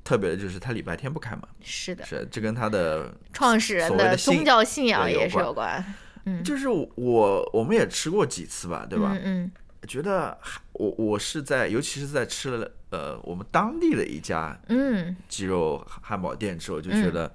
[0.09, 5.85] 特别的就是它礼拜天不开门，是的，是这跟它的创始人的宗教信仰也是有关，
[6.25, 9.15] 嗯，就是我我们也吃过几次吧，对吧？
[9.23, 9.53] 嗯
[9.87, 15.15] 觉得还我我是在，尤其是在吃了呃我们当地的一家嗯。
[15.29, 17.31] 鸡肉汉堡店之后，就觉得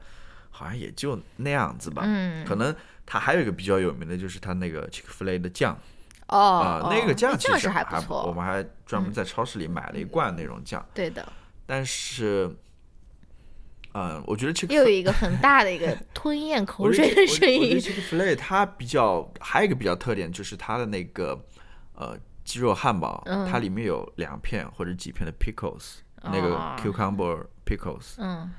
[0.50, 2.02] 好像也就那样子吧。
[2.04, 5.78] 嗯，可能它还有一个比较有名的就是它那个 Chick-fil-A 的酱
[6.28, 11.32] 哦那个酱其实还不错，我们还专门在超市里买了一罐那种酱，对的，
[11.68, 12.50] 但是。
[13.94, 21.40] 嗯，我觉得 Chick 又有一个很大的一个 吞咽口水的声我觉得音，Chick-fil-A 它比较还有一个比较特点，就是它的那个
[21.96, 28.50] 呃鸡肉汉堡，嗯它里面有两片或者几片的 pickles，、那个哦 cucumber pickles，嗯，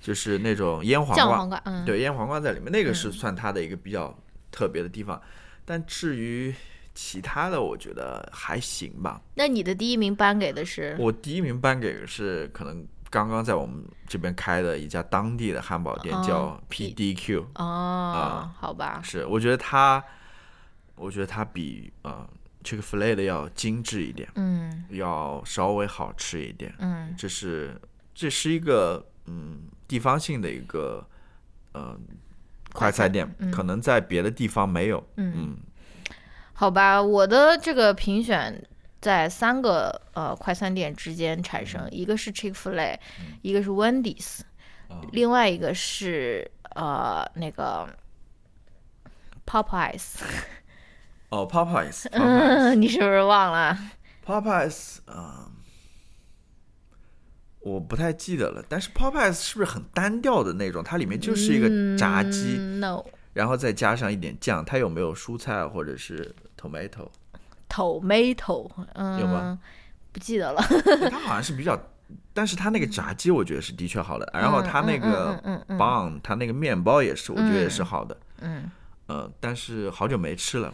[0.00, 4.16] 就是那种腌黄瓜，黄瓜，嗯，对，腌黄瓜在里面，那个是算它的一个比较
[4.50, 5.20] 特别的地方。
[5.64, 6.54] 但至于
[6.94, 9.20] 其他的，我觉得还行吧。
[9.34, 10.96] 那你的第一名颁给的是？
[10.98, 12.86] 我第一名颁给的是可能
[13.16, 17.46] 刚刚在我们这边开的一家当地的汉堡店，哦叫 P- PDQ。
[17.54, 20.04] 哦，好吧，是，我觉得它，
[20.96, 22.28] 我觉得它比呃
[22.62, 26.74] Chick-fil-A 的要精致一点，嗯要稍微好吃一点。
[26.78, 27.80] 嗯这是
[28.14, 31.02] 这是一个嗯地方性的一个
[31.72, 31.98] 呃
[32.74, 35.02] 快餐店，嗯可能在别的地方没有。
[35.16, 35.56] 嗯，嗯
[36.52, 38.62] 好吧，我的这个评选
[39.00, 42.98] 在三个呃快餐店之间产生，一个是 Chick Fil A，、
[43.42, 44.40] 一个是 Wendy's，、
[44.88, 47.88] 啊另外一个是呃那个
[49.46, 50.20] Popeyes，
[51.28, 53.78] 哦，Popeyes，Popeyes，嗯， 你是不是忘了
[54.24, 55.50] ？Popeyes，啊、
[57.60, 60.82] 我不太记得了，但是 Popeyes 是不是很单调的那种？
[60.82, 63.04] 它里面就是一个炸鸡，嗯、，no
[63.34, 67.08] 然后再加上一点酱，它有没有蔬菜或者是 tomato？
[67.76, 69.58] tomato，嗯，有吗？
[70.12, 70.62] 不记得了。
[71.10, 71.78] 它好像是比较，
[72.32, 78.70] 但是它那个炸鸡我觉得是的确好的，然后它那个嗯嗯嗯嗯 bun，它那个面包也是，我觉得也是好的，嗯，
[79.08, 80.72] 呃，但是好久没吃了，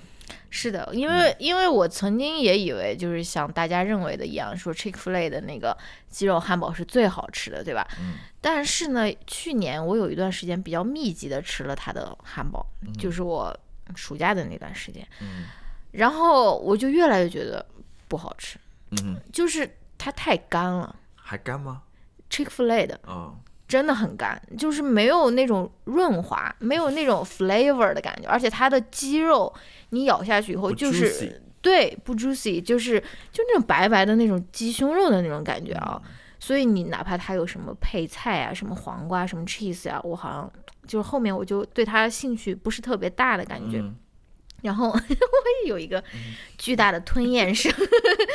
[0.48, 1.18] 是的，因嗯。
[1.18, 5.76] 为因为我曾经也以为就是像大家认为的一样，说 Chick Fil A 的那个
[6.08, 7.86] 鸡肉汉堡是最好吃的，对吧？
[7.98, 8.14] 嗯。
[8.40, 12.64] 但是呢，去年我有一段时间比较密集的吃了它的汉堡，
[12.98, 13.56] 就是我
[13.94, 15.44] 暑假的那段时间，嗯
[15.92, 17.64] 然后我就越来越觉得
[18.08, 18.58] 不好吃，
[19.02, 20.94] 嗯，就是它太干了。
[21.14, 21.82] 还干吗
[22.28, 23.36] ？Chick Fil A 的哦，
[23.68, 29.52] 真的很干，就是没有那种润滑，没有那种 flavor 的感觉，而且它的鸡肉
[29.90, 33.00] 你咬下去以后不就是对不 juicy，就是
[33.30, 36.00] 就那种白白的那种鸡胸肉的那种感觉啊。
[36.04, 36.10] 嗯
[36.42, 40.52] 所以你哪怕它有什么配菜啊，什么黄瓜、什么 cheese 啊，我好像
[40.88, 43.78] 就是后面我就对它兴趣不是特别大的感觉。
[43.78, 43.94] 嗯
[44.62, 46.02] 然后 我也有一个
[46.56, 47.72] 巨大的吞咽声。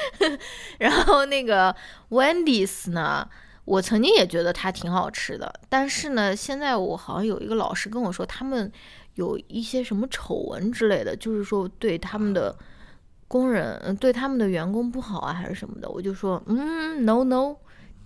[0.80, 1.76] 然后那个
[2.10, 3.28] Wendy's 呢，
[3.66, 8.72] 我曾经也觉得它挺好吃的，但是呢，现在我好像有一个老师跟我说，他们
[9.16, 12.56] 有一些什么丑闻之类的，就是说对他们的
[13.28, 15.90] 工人，嗯对他们的员工不好啊，还是什么的。
[15.90, 17.56] 我就说，嗯，no no，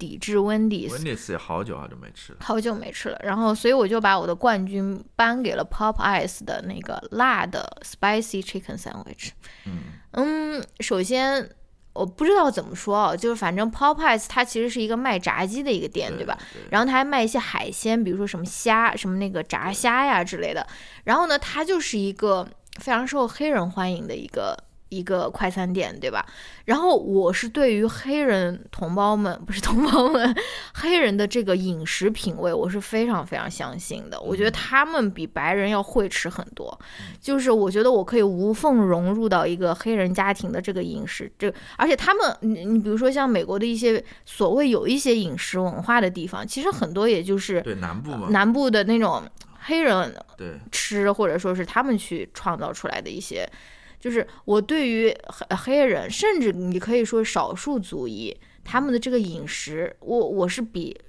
[0.02, 0.90] 抵制 Wendy's。
[0.90, 9.30] Wendy's 也好久好久没吃了，好久没吃了，然后所以我就把我的冠军颁给了 Popeyes 的那个辣的 spicy chicken sandwich。
[9.66, 9.84] 嗯
[10.14, 11.48] 嗯，首先
[11.94, 16.36] 我不知道怎么说啊，就是反正 Popeyes 它其实是一个卖炸鸡的一个店，对吧？？
[16.52, 20.66] 对，然后它还卖一些海鲜，比如说什么虾、什么那个炸虾呀之类的。
[21.04, 22.48] 然后呢，它就是一个
[22.80, 24.58] 非常受黑人欢迎的一个
[24.92, 26.26] 一个快餐店，对吧？
[26.66, 30.36] 然后我是对于黑人同胞们，不是同胞们，
[30.76, 34.20] 黑人的这个饮食品味，我是非常非常相信的。
[34.20, 36.78] 我觉得他们比白人要会吃很多，
[37.22, 49.24] 就是我觉得我可以无缝融入到一个黑人家庭的这个饮食，这而且他们，你你比如说像美国的一些所谓有一些饮食文化的地方，其实很多也就是对南部嘛，南部的那种
[49.62, 53.50] 黑人对，吃，或者说是他们去创造出来的一些
[54.02, 58.36] 就是我对于黑黑人，甚至你可以说少数族裔，
[58.66, 61.00] 他们的这个饮食，我我是比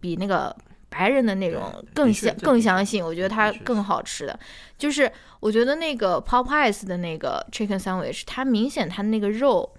[0.00, 0.54] 比那个
[0.88, 1.62] 白人的那种
[1.94, 4.38] 更相更相信，我觉得它更好吃的。
[4.76, 9.72] 就是我觉得那个 Popeyes 的那个 chicken sandwich，它明显它那个肉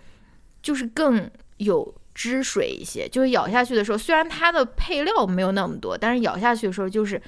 [0.61, 7.21] 就是更有汁水一些，就是咬下去的时候，虽然它的配料没有那么多，但是咬下去的时候就是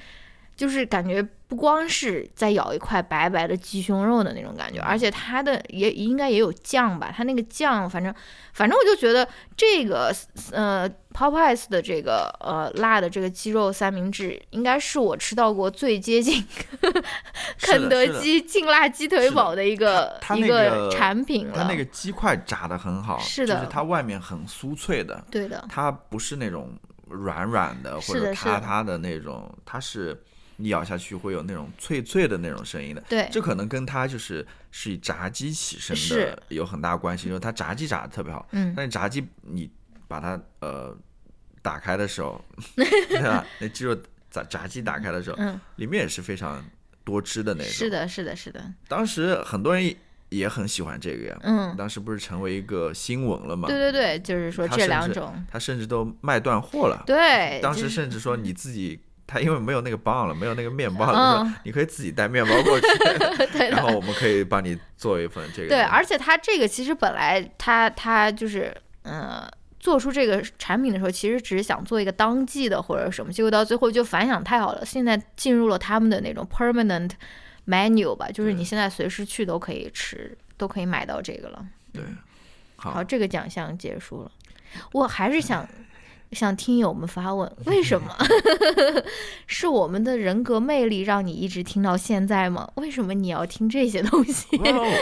[0.56, 8.14] 就是感觉不光是在咬一块白白的鸡胸肉的那种感觉，而且它的也应该也有酱吧，它那个酱反正
[8.52, 10.14] 反正我就觉得这个
[10.52, 16.44] 呃 Popeyes 的这个呃辣的这个鸡肉三明治，应该是我吃到过最接近
[17.60, 21.54] 肯德基劲辣鸡腿堡的一个一个产品了。
[21.56, 26.72] 它那个鸡块炸的很好，是的就是它外面很酥脆的，对的，它不是那种
[27.08, 30.20] 软软的或者塌塌的那种，它是
[30.56, 33.02] 你咬下去会有那种脆脆的那种声音的。
[33.08, 38.46] 对这可能跟它就是是以炸鸡起身的有很大关系，因为它炸鸡炸的特别好。
[38.52, 39.70] 嗯但是炸鸡你
[40.06, 40.96] 把它呃
[41.62, 42.42] 打开的时候，
[42.76, 43.44] 对吧？
[43.58, 43.96] 那鸡肉
[44.30, 46.62] 炸炸鸡打开的时候，嗯，里面也是非常
[47.04, 47.72] 多汁的那种。
[47.72, 49.94] 是的，是的，是的，当时很多人
[50.28, 51.38] 也很喜欢这个呀。
[51.42, 53.68] 嗯，当时不是成为一个新闻了吗？
[53.68, 57.02] 对对对，就是说这两种，他甚至都卖断货了。
[57.06, 62.86] 对，当时甚至说你自己，他因为没有那个棒了，没有那个面包了，嗯说你可以自己带面包过去，
[63.52, 65.68] 对然后我们可以帮你做一份这个。
[65.68, 69.48] 对，而且他这个其实本来他他就是嗯。
[69.80, 77.10] 做出这个产品的时候，其实只是想做一个当季的或者什么，结果到最后就反响太好了，现在进入了他们的那种 permanent
[77.66, 81.66] menu 吧，就是你现在随时去都可以吃，都可以买到这个了。
[81.92, 82.02] 对，
[82.76, 84.30] 好，好，这个奖项结束了，
[84.92, 85.68] 我还是想
[86.34, 88.14] 向听友们发问： 为什么？
[89.46, 92.68] 是我们的人格魅力让你一直听到现在吗？
[92.76, 94.56] 为什么你要听这些东西？
[94.58, 94.92] 哦，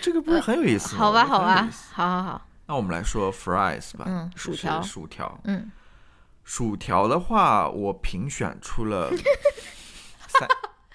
[0.00, 0.98] 这个不是很有意思吗？
[1.00, 5.70] 好吧，好吧好好好，那我们来说 fries 吧，嗯薯条薯条，嗯，
[6.44, 9.10] 薯条的话，我评选出了
[10.28, 10.48] 三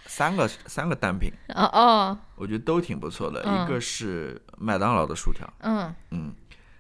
[0.06, 3.42] 三个三个单品，哦哦，我觉得都挺不错的。
[3.46, 6.34] 嗯一个是麦当劳的薯条，嗯嗯，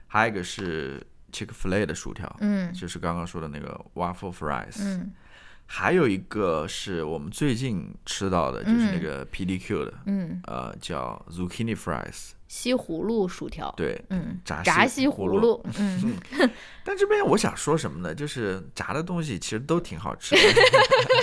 [0.07, 1.01] 还有一个是
[1.31, 2.71] Chick-fil-A 的薯条，嗯。
[2.73, 5.11] 就是刚刚说的那个 waffle fries，、嗯。
[5.73, 14.03] 还有一个是我们最近吃到的，就是那个 PDQ 的，嗯，呃，叫 zucchini fries，西葫芦薯条，对。
[14.09, 16.13] 嗯，炸炸西西葫芦葫芦，嗯，
[16.83, 18.13] 但这边我想说什么呢？
[18.13, 20.41] 就是炸的东西其实都挺好吃的，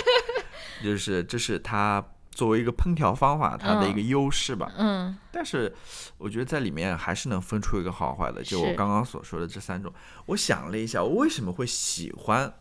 [0.83, 2.03] 就是这是它
[2.39, 4.71] 作为一个烹调方法它的一个优势吧。
[4.77, 5.75] 嗯但是
[6.17, 8.41] 我觉得在里面还是能分出一个好坏的。
[8.41, 9.93] 就我刚刚所说的这三种，
[10.25, 12.53] 我想了一下，我为什么会喜欢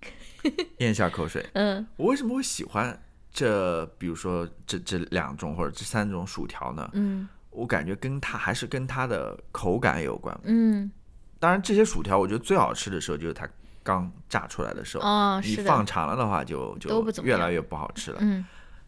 [0.80, 1.46] 咽下口水？
[1.52, 2.98] 嗯我为什么会喜欢
[3.30, 3.84] 这？
[3.98, 6.88] 比如说这这两种或者这三种薯条呢？
[6.94, 10.34] 嗯我感觉跟它还是跟它的口感有关。
[10.44, 10.90] 嗯，
[11.38, 13.46] 当然，这些薯条我觉得最好吃的时候就是它
[13.84, 18.18] 刚炸出来的时候，哦，你，放长了的话就就越来越不好吃了。
[18.20, 18.44] 嗯。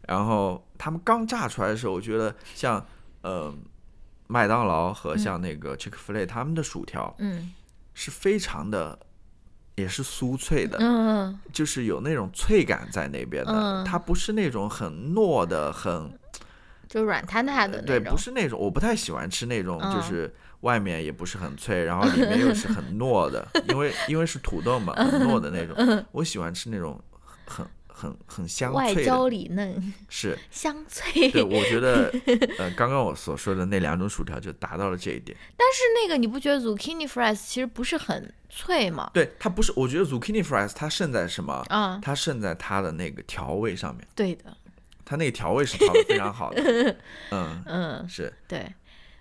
[0.08, 2.84] 然后他们刚炸出来的时候，我觉得像
[3.20, 3.54] 呃
[4.26, 7.52] 麦当劳和像那个 Chick-fil-A 他们的薯条嗯。
[7.92, 8.98] 是非常的，
[9.74, 11.38] 也是酥脆的，嗯。
[11.52, 13.52] 就是有那种脆感在那边的。
[13.52, 13.84] 嗯。
[13.84, 16.10] 它不是那种很糯的、很
[16.88, 26.04] 就软塌塌的对，那种不，是那种我不太喜欢吃那种，就嗯是外面也不是很脆，然后里面又是很 糯的，因为因为是土豆嘛，很糯的那种。
[26.12, 26.98] 我喜欢吃那种
[27.44, 31.30] 很很很香脆外焦，里嫩，是 香脆。
[31.30, 32.12] 对，我觉得
[32.58, 35.36] 呃，刚刚我所说的那两种薯条就达到了这一点。
[35.56, 39.10] 但是那个你不觉得 zucchini fries 其实不是很脆吗？
[39.14, 41.52] 对，它不是，我觉得 zucchini fries 它胜在什么？
[41.68, 44.56] 啊，它胜在它的那个调味上面，对的，
[45.06, 46.60] 它那个调味是调的非常好的。
[47.32, 48.66] 嗯，嗯，是对。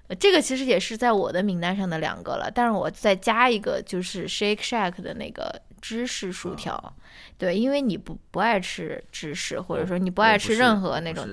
[0.08, 6.94] 呃这个其实也是在我的名单上的两个了，但是我再加一个就是 Shake Shack 的那个芝士薯条，
[7.38, 11.24] 对，因为你不不爱吃芝士，或者说你不爱吃任何那种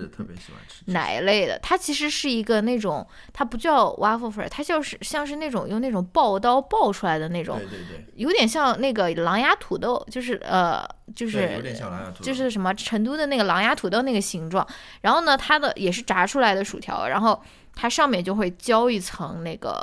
[0.88, 10.87] 奶类的，它其实是一个那种，它不叫 waffle fry，它就是像是那种用那种刨刀刨出来的那种对，对对，有点像那个狼牙土豆，就是呃，
[11.17, 14.67] 就是有点像狼牙土豆就是什么成都的那个狼牙土豆那个形状。
[15.01, 17.42] 然后呢，它的也是炸出来的薯条，然后
[17.75, 19.83] 它上面就会浇一层那个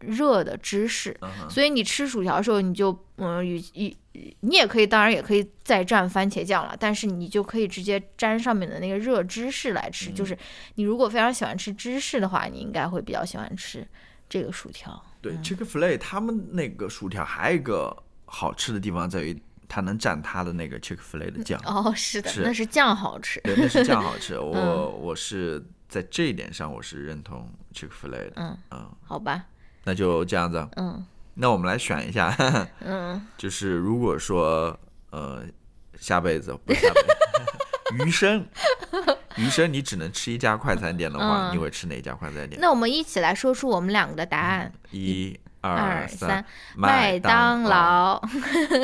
[0.00, 1.16] 热的芝士，
[1.48, 3.96] 所以你吃薯条的时候，你就嗯，与与
[4.40, 10.10] 你也可以，当然也可以再蘸番茄酱了，但是你就可以直接沾上面的那个热芝士来吃。
[10.10, 10.36] 嗯就是
[10.74, 13.86] 你如果非常喜欢吃芝士的话，你应该会比较喜欢吃
[14.28, 15.00] 这个薯条。
[15.20, 21.60] 对 Chick-fil-A 他们那个薯条还有一个好吃的地方在于，它能蘸它的那个 Chick-fil-A 的酱。
[21.64, 23.40] 哦，是的，是那是酱好吃。
[23.40, 24.38] 对，那是酱好吃。
[24.40, 28.32] 我嗯我是在这一点上我是认同 Chick-fil-A 的。
[28.36, 29.46] 嗯嗯，好吧，
[29.84, 30.66] 那就这样子。
[30.76, 31.04] 嗯
[31.40, 32.34] 那我们来选一下，
[32.80, 34.76] 嗯， 就是如果说
[35.10, 35.42] 呃
[35.98, 37.08] 下辈子不是下辈子，
[38.04, 38.44] 余生
[39.36, 42.60] 余生你只能吃一家快餐店的话，嗯你会吃哪家快餐店？
[42.60, 44.72] 那我们一起来说出我们两个的答案。
[44.90, 46.44] 一二二三，
[46.76, 48.20] 麦当劳。
[48.20, 48.22] 劳。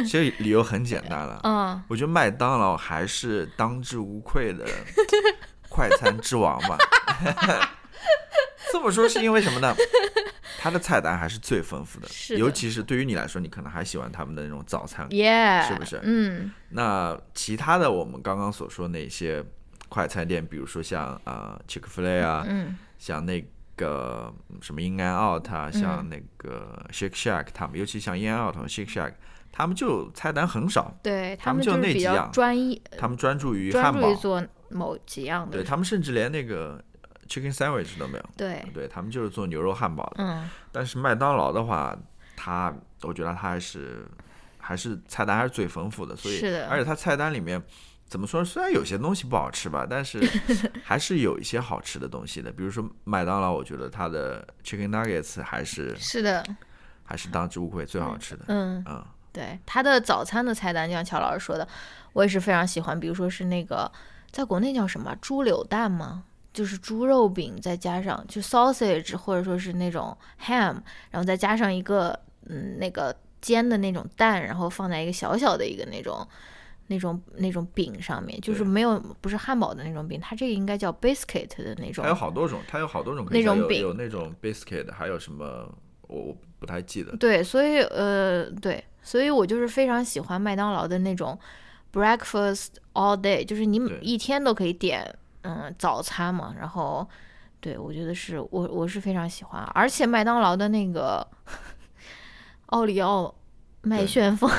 [0.02, 4.64] 其实理由很简单了，嗯，我觉得麦当劳还是当之无愧的
[5.68, 6.78] 快餐之王吧。
[8.75, 9.72] 这么说是因为什么呢？
[10.59, 15.07] 它的菜单还是最丰富的，是的尤其是对于你来说，你可能还喜欢他们的那种早餐。
[15.12, 19.45] 耶，是不是嗯那其他的我们刚刚所说那些
[19.89, 23.41] 快餐店，比如说像呃 Chick-fil-A 啊，嗯像那
[23.77, 29.12] 个嗯什么 In and Out 啊，像那个 Shake Shack，他们尤其像 In and Out 和 Shake Shack，
[29.53, 35.53] 他们就菜单很少，对他们就那几样专一，他们专注于专汉堡，注于做某几样的。
[35.59, 36.83] 对他们甚至连那个
[37.29, 40.25] Chicken Sandwich 都没有，对，对他们就是做牛肉汉堡的。
[40.25, 41.97] 嗯但是麦当劳的话，
[42.37, 44.07] 它我觉得它还是
[44.59, 47.62] 还是菜单还是最丰富的，所以是的而且它菜单里面
[48.07, 48.45] 怎么说？
[48.45, 50.20] 虽然有些东西不好吃吧，但是
[50.85, 52.51] 还是有一些好吃的东西的。
[52.51, 56.45] 比如说麦当劳，我觉得它的 Chicken Nuggets 还是是的，
[57.05, 58.45] 还是当之无愧最好吃的。
[58.49, 61.66] 嗯，嗯，对，它的早餐的菜单，就像乔老师说的，
[62.12, 62.99] 我也是非常喜欢。
[62.99, 63.91] 比如说是那个，
[64.31, 66.25] 在国内叫什么猪柳蛋吗？
[66.55, 70.76] 就是猪肉饼，再加上就 sausage，或者说是那种 ham，
[71.11, 76.26] 然后再加上一个嗯那个煎的那种蛋，然后放在一个小小的一个那种
[76.86, 82.14] 那种那种饼上面，就是没有不是汉堡的那种饼，它这个应该叫 biscuit 的那种它有。
[82.14, 85.68] 好多种，它有好多种那种饼有那种 biscuit，还有什么
[86.02, 87.16] 我我不太记得。
[87.16, 91.36] 对，所以呃，对，所以我就是非常喜欢麦当劳的那种
[91.92, 95.12] breakfast all day，就是你对一天都可以点
[95.45, 97.09] 嗯早餐嘛，然后
[97.61, 101.26] 对我觉得是我我是非常喜欢，而且麦当劳的那个
[102.66, 103.34] 奥利奥
[103.82, 104.51] 麦旋风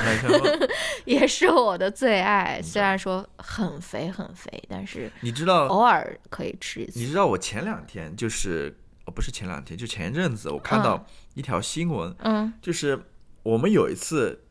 [1.04, 6.98] 也是我的最爱，虽然说很肥很肥，但是你知道偶尔可以吃一次。
[6.98, 13.00] 你知道我前两天就是，哦，不是前两天，就前一阵子，我看到一条新闻，嗯就是
[13.42, 14.45] 我们有一次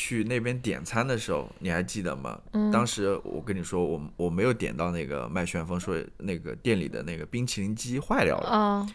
[0.00, 2.40] 去那边点餐的时候，你还记得吗？
[2.52, 8.48] 嗯当时我跟你说，我我没有点到那个麦旋风，说那个店里的那个冰淇淋机坏掉了。
[8.52, 8.94] 嗯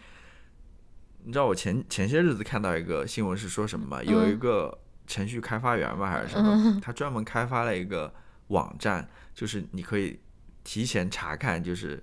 [1.26, 4.02] 你知道我前前些日子看到一个新闻是说什么吗？
[4.02, 8.10] 有一个程序开发员吧，还是什么， 他专门开发了一个
[8.48, 10.18] 网站，就是你可以
[10.64, 12.02] 提前查看，就是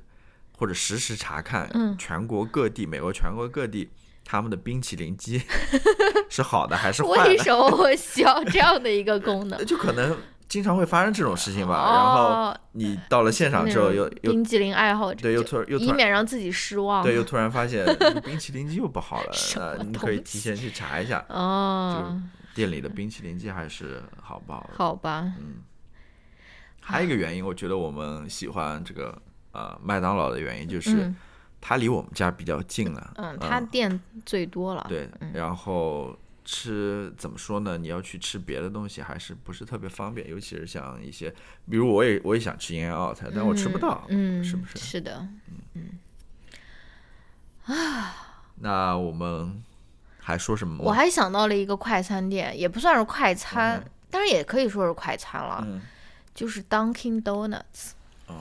[0.55, 3.89] 或者实时查看嗯全国各地、美国全国各地
[4.31, 5.41] 他们的冰淇淋机
[6.31, 9.59] 是好的还是坏的，为什么我需要这样的一个功能？
[9.67, 10.17] 就可能
[10.47, 11.73] 经常会发生这种事情吧。
[11.75, 17.03] 然后哦，你到了现场之后那又又冰淇淋爱好者，对又突然又突然免让自己失望。
[17.03, 17.85] 对又突然发现
[18.23, 22.17] 冰淇淋机又不好了，什么那你可以提前去查一下哦，
[22.55, 24.69] 店里的冰淇淋机还是好不好。
[24.77, 25.55] 好吧，嗯
[26.79, 29.21] 还有一个原因，我觉得我们喜欢这个
[29.51, 31.15] 呃麦当劳的原因就是嗯
[31.61, 33.13] 它离我们家比较近了。
[33.15, 37.77] 嗯，他店最多了，对，然后吃怎么说呢？
[37.77, 40.27] 你要去吃别的东西，还是不是特别方便？
[40.27, 41.29] 尤其是像一些，
[41.69, 44.79] 比如我也我也想吃 In and Out，但我吃不到，嗯，是不是？
[44.79, 45.27] 是的，
[45.75, 45.99] 嗯。
[47.65, 48.15] 啊
[48.63, 49.63] 那我们
[50.19, 50.83] 还说什么？
[50.83, 55.79] 我还想到了一个快餐店，也不算是快餐，当然也可以说是快餐了，嗯
[56.33, 57.91] 就是 Dunkin' Donuts。
[58.27, 58.39] 哦，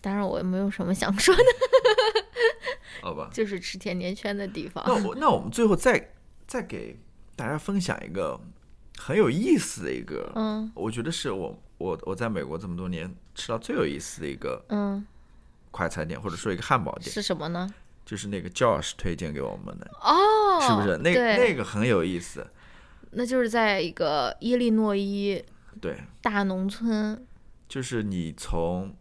[0.00, 1.42] 当然我也没有什么想说的，
[3.02, 3.28] 好吧。
[3.32, 4.84] 就是吃甜甜圈的地方。
[4.86, 6.12] 那我那我们最后再
[6.46, 6.98] 再给
[7.36, 8.40] 大家分享一个
[8.98, 15.06] 很有意思的一个，嗯我觉得是我我我在美国这么多年吃到最有意思的一个嗯，
[15.70, 17.72] 快餐店，或者说一个汉堡店，是什么呢？
[18.04, 20.96] 就是那个 Josh 推荐给我们的，哦，是不是？
[20.98, 22.46] 那对那个很有意思，
[23.10, 25.44] 那就是在一个伊利诺伊
[25.80, 27.24] 对，大农村，
[27.68, 28.96] 就是你从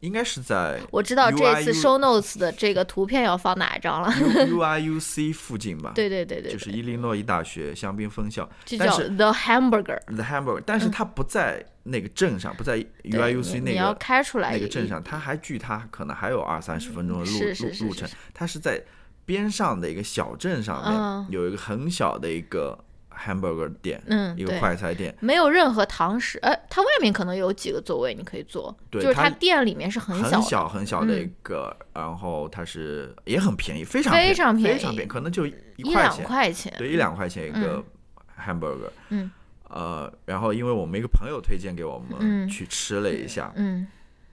[0.00, 4.10] 应该是在我知道这次 show notes 的这个图片要放哪一张了。
[4.48, 10.00] U I U C 附近吧，对对对对，就是伊利诺伊大学香槟分校，这叫 The Hamburger。
[10.06, 18.82] The Hamburger，但是它不在那个镇上，不在 U I U C 那个你要开出来那个镇上，它还距它可能还有二三十分钟的路路路程它是在
[19.26, 22.78] 边上的一个小镇上嗯面有一个很小的一个
[23.24, 34.78] hamburger 店，嗯一个快餐店，没有任何堂食，呃，它外面可能有几个座位你可以坐，就是它它店里面是很很小很，小很小的一嗯个，然后它是也很便宜，非常非便常便宜。
[34.78, 36.72] 非常便宜，可能就一一两块钱。
[36.78, 37.84] 对，一两块钱一个
[38.38, 39.30] hamburger，嗯，
[39.68, 42.48] 呃，然后因为我们一个朋友推荐给我们嗯。
[42.48, 43.86] 去吃了一下，嗯。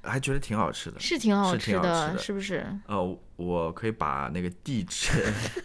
[0.03, 0.97] 还觉得挺好吃的。
[1.01, 2.17] 是挺好吃的，的。
[2.17, 2.65] 是不是？
[2.87, 5.11] 呃，我可以把那个地址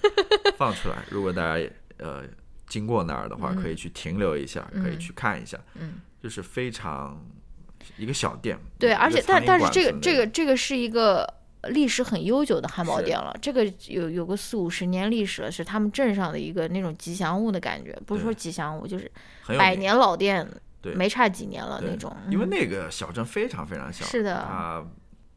[0.58, 1.64] 放出来，如果大家
[1.98, 2.24] 呃
[2.72, 5.58] 经过那儿的话，可以去停留一下，可以去看一下。
[5.74, 7.22] 嗯，就是非常
[7.98, 8.58] 一个小店。
[8.78, 11.28] 对，而且但但是这个这个这个是一个
[11.64, 19.10] 历史很悠久的汉堡店了，这个有有个四五十年历史了，是他们镇上的一个那种吉祥物的感觉，不是说吉祥物，就是
[19.58, 20.48] 百年老店，
[20.80, 20.94] 对。
[20.94, 22.16] 没差几年了那种。
[22.30, 24.36] 因为嗯那个小镇非常非常小，是的。
[24.36, 24.82] 啊，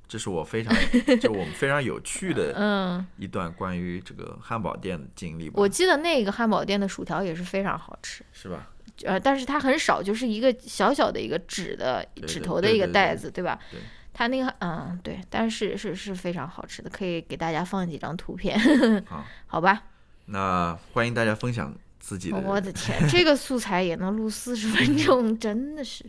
[0.08, 0.74] 这是我非常
[1.20, 8.70] 就我们非常有趣的 嗯，一段关于这个汉堡店的经历吧，我记得那个汉堡店的薯条也是非常好吃，是吧？
[9.04, 13.60] 呃，但是它很少，就是一个小小的一个纸的对纸头的一个袋子，对吧？
[13.72, 13.80] 对
[14.14, 18.58] 它那个嗯对，但是是是非常好吃的，可以给大家放几张图片，
[19.06, 19.84] 好， 好吧？
[20.28, 26.06] 那欢迎大家分享自己的我的天，这个素材也能录四十分钟， 真的是，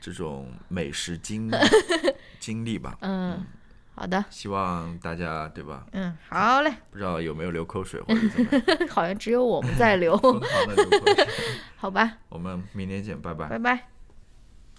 [0.00, 1.50] 这种美食经
[2.40, 2.96] 经历吧。
[3.02, 3.44] 嗯，
[3.94, 5.84] 好的，希望大家对吧？
[5.92, 11.26] 嗯，好嘞，不知道有没有流口水或者怎么样， 好像只有我们在流， 疯狂的流口水。
[11.76, 13.46] 好吧，我们明天见，拜拜。
[13.48, 13.99] 拜拜。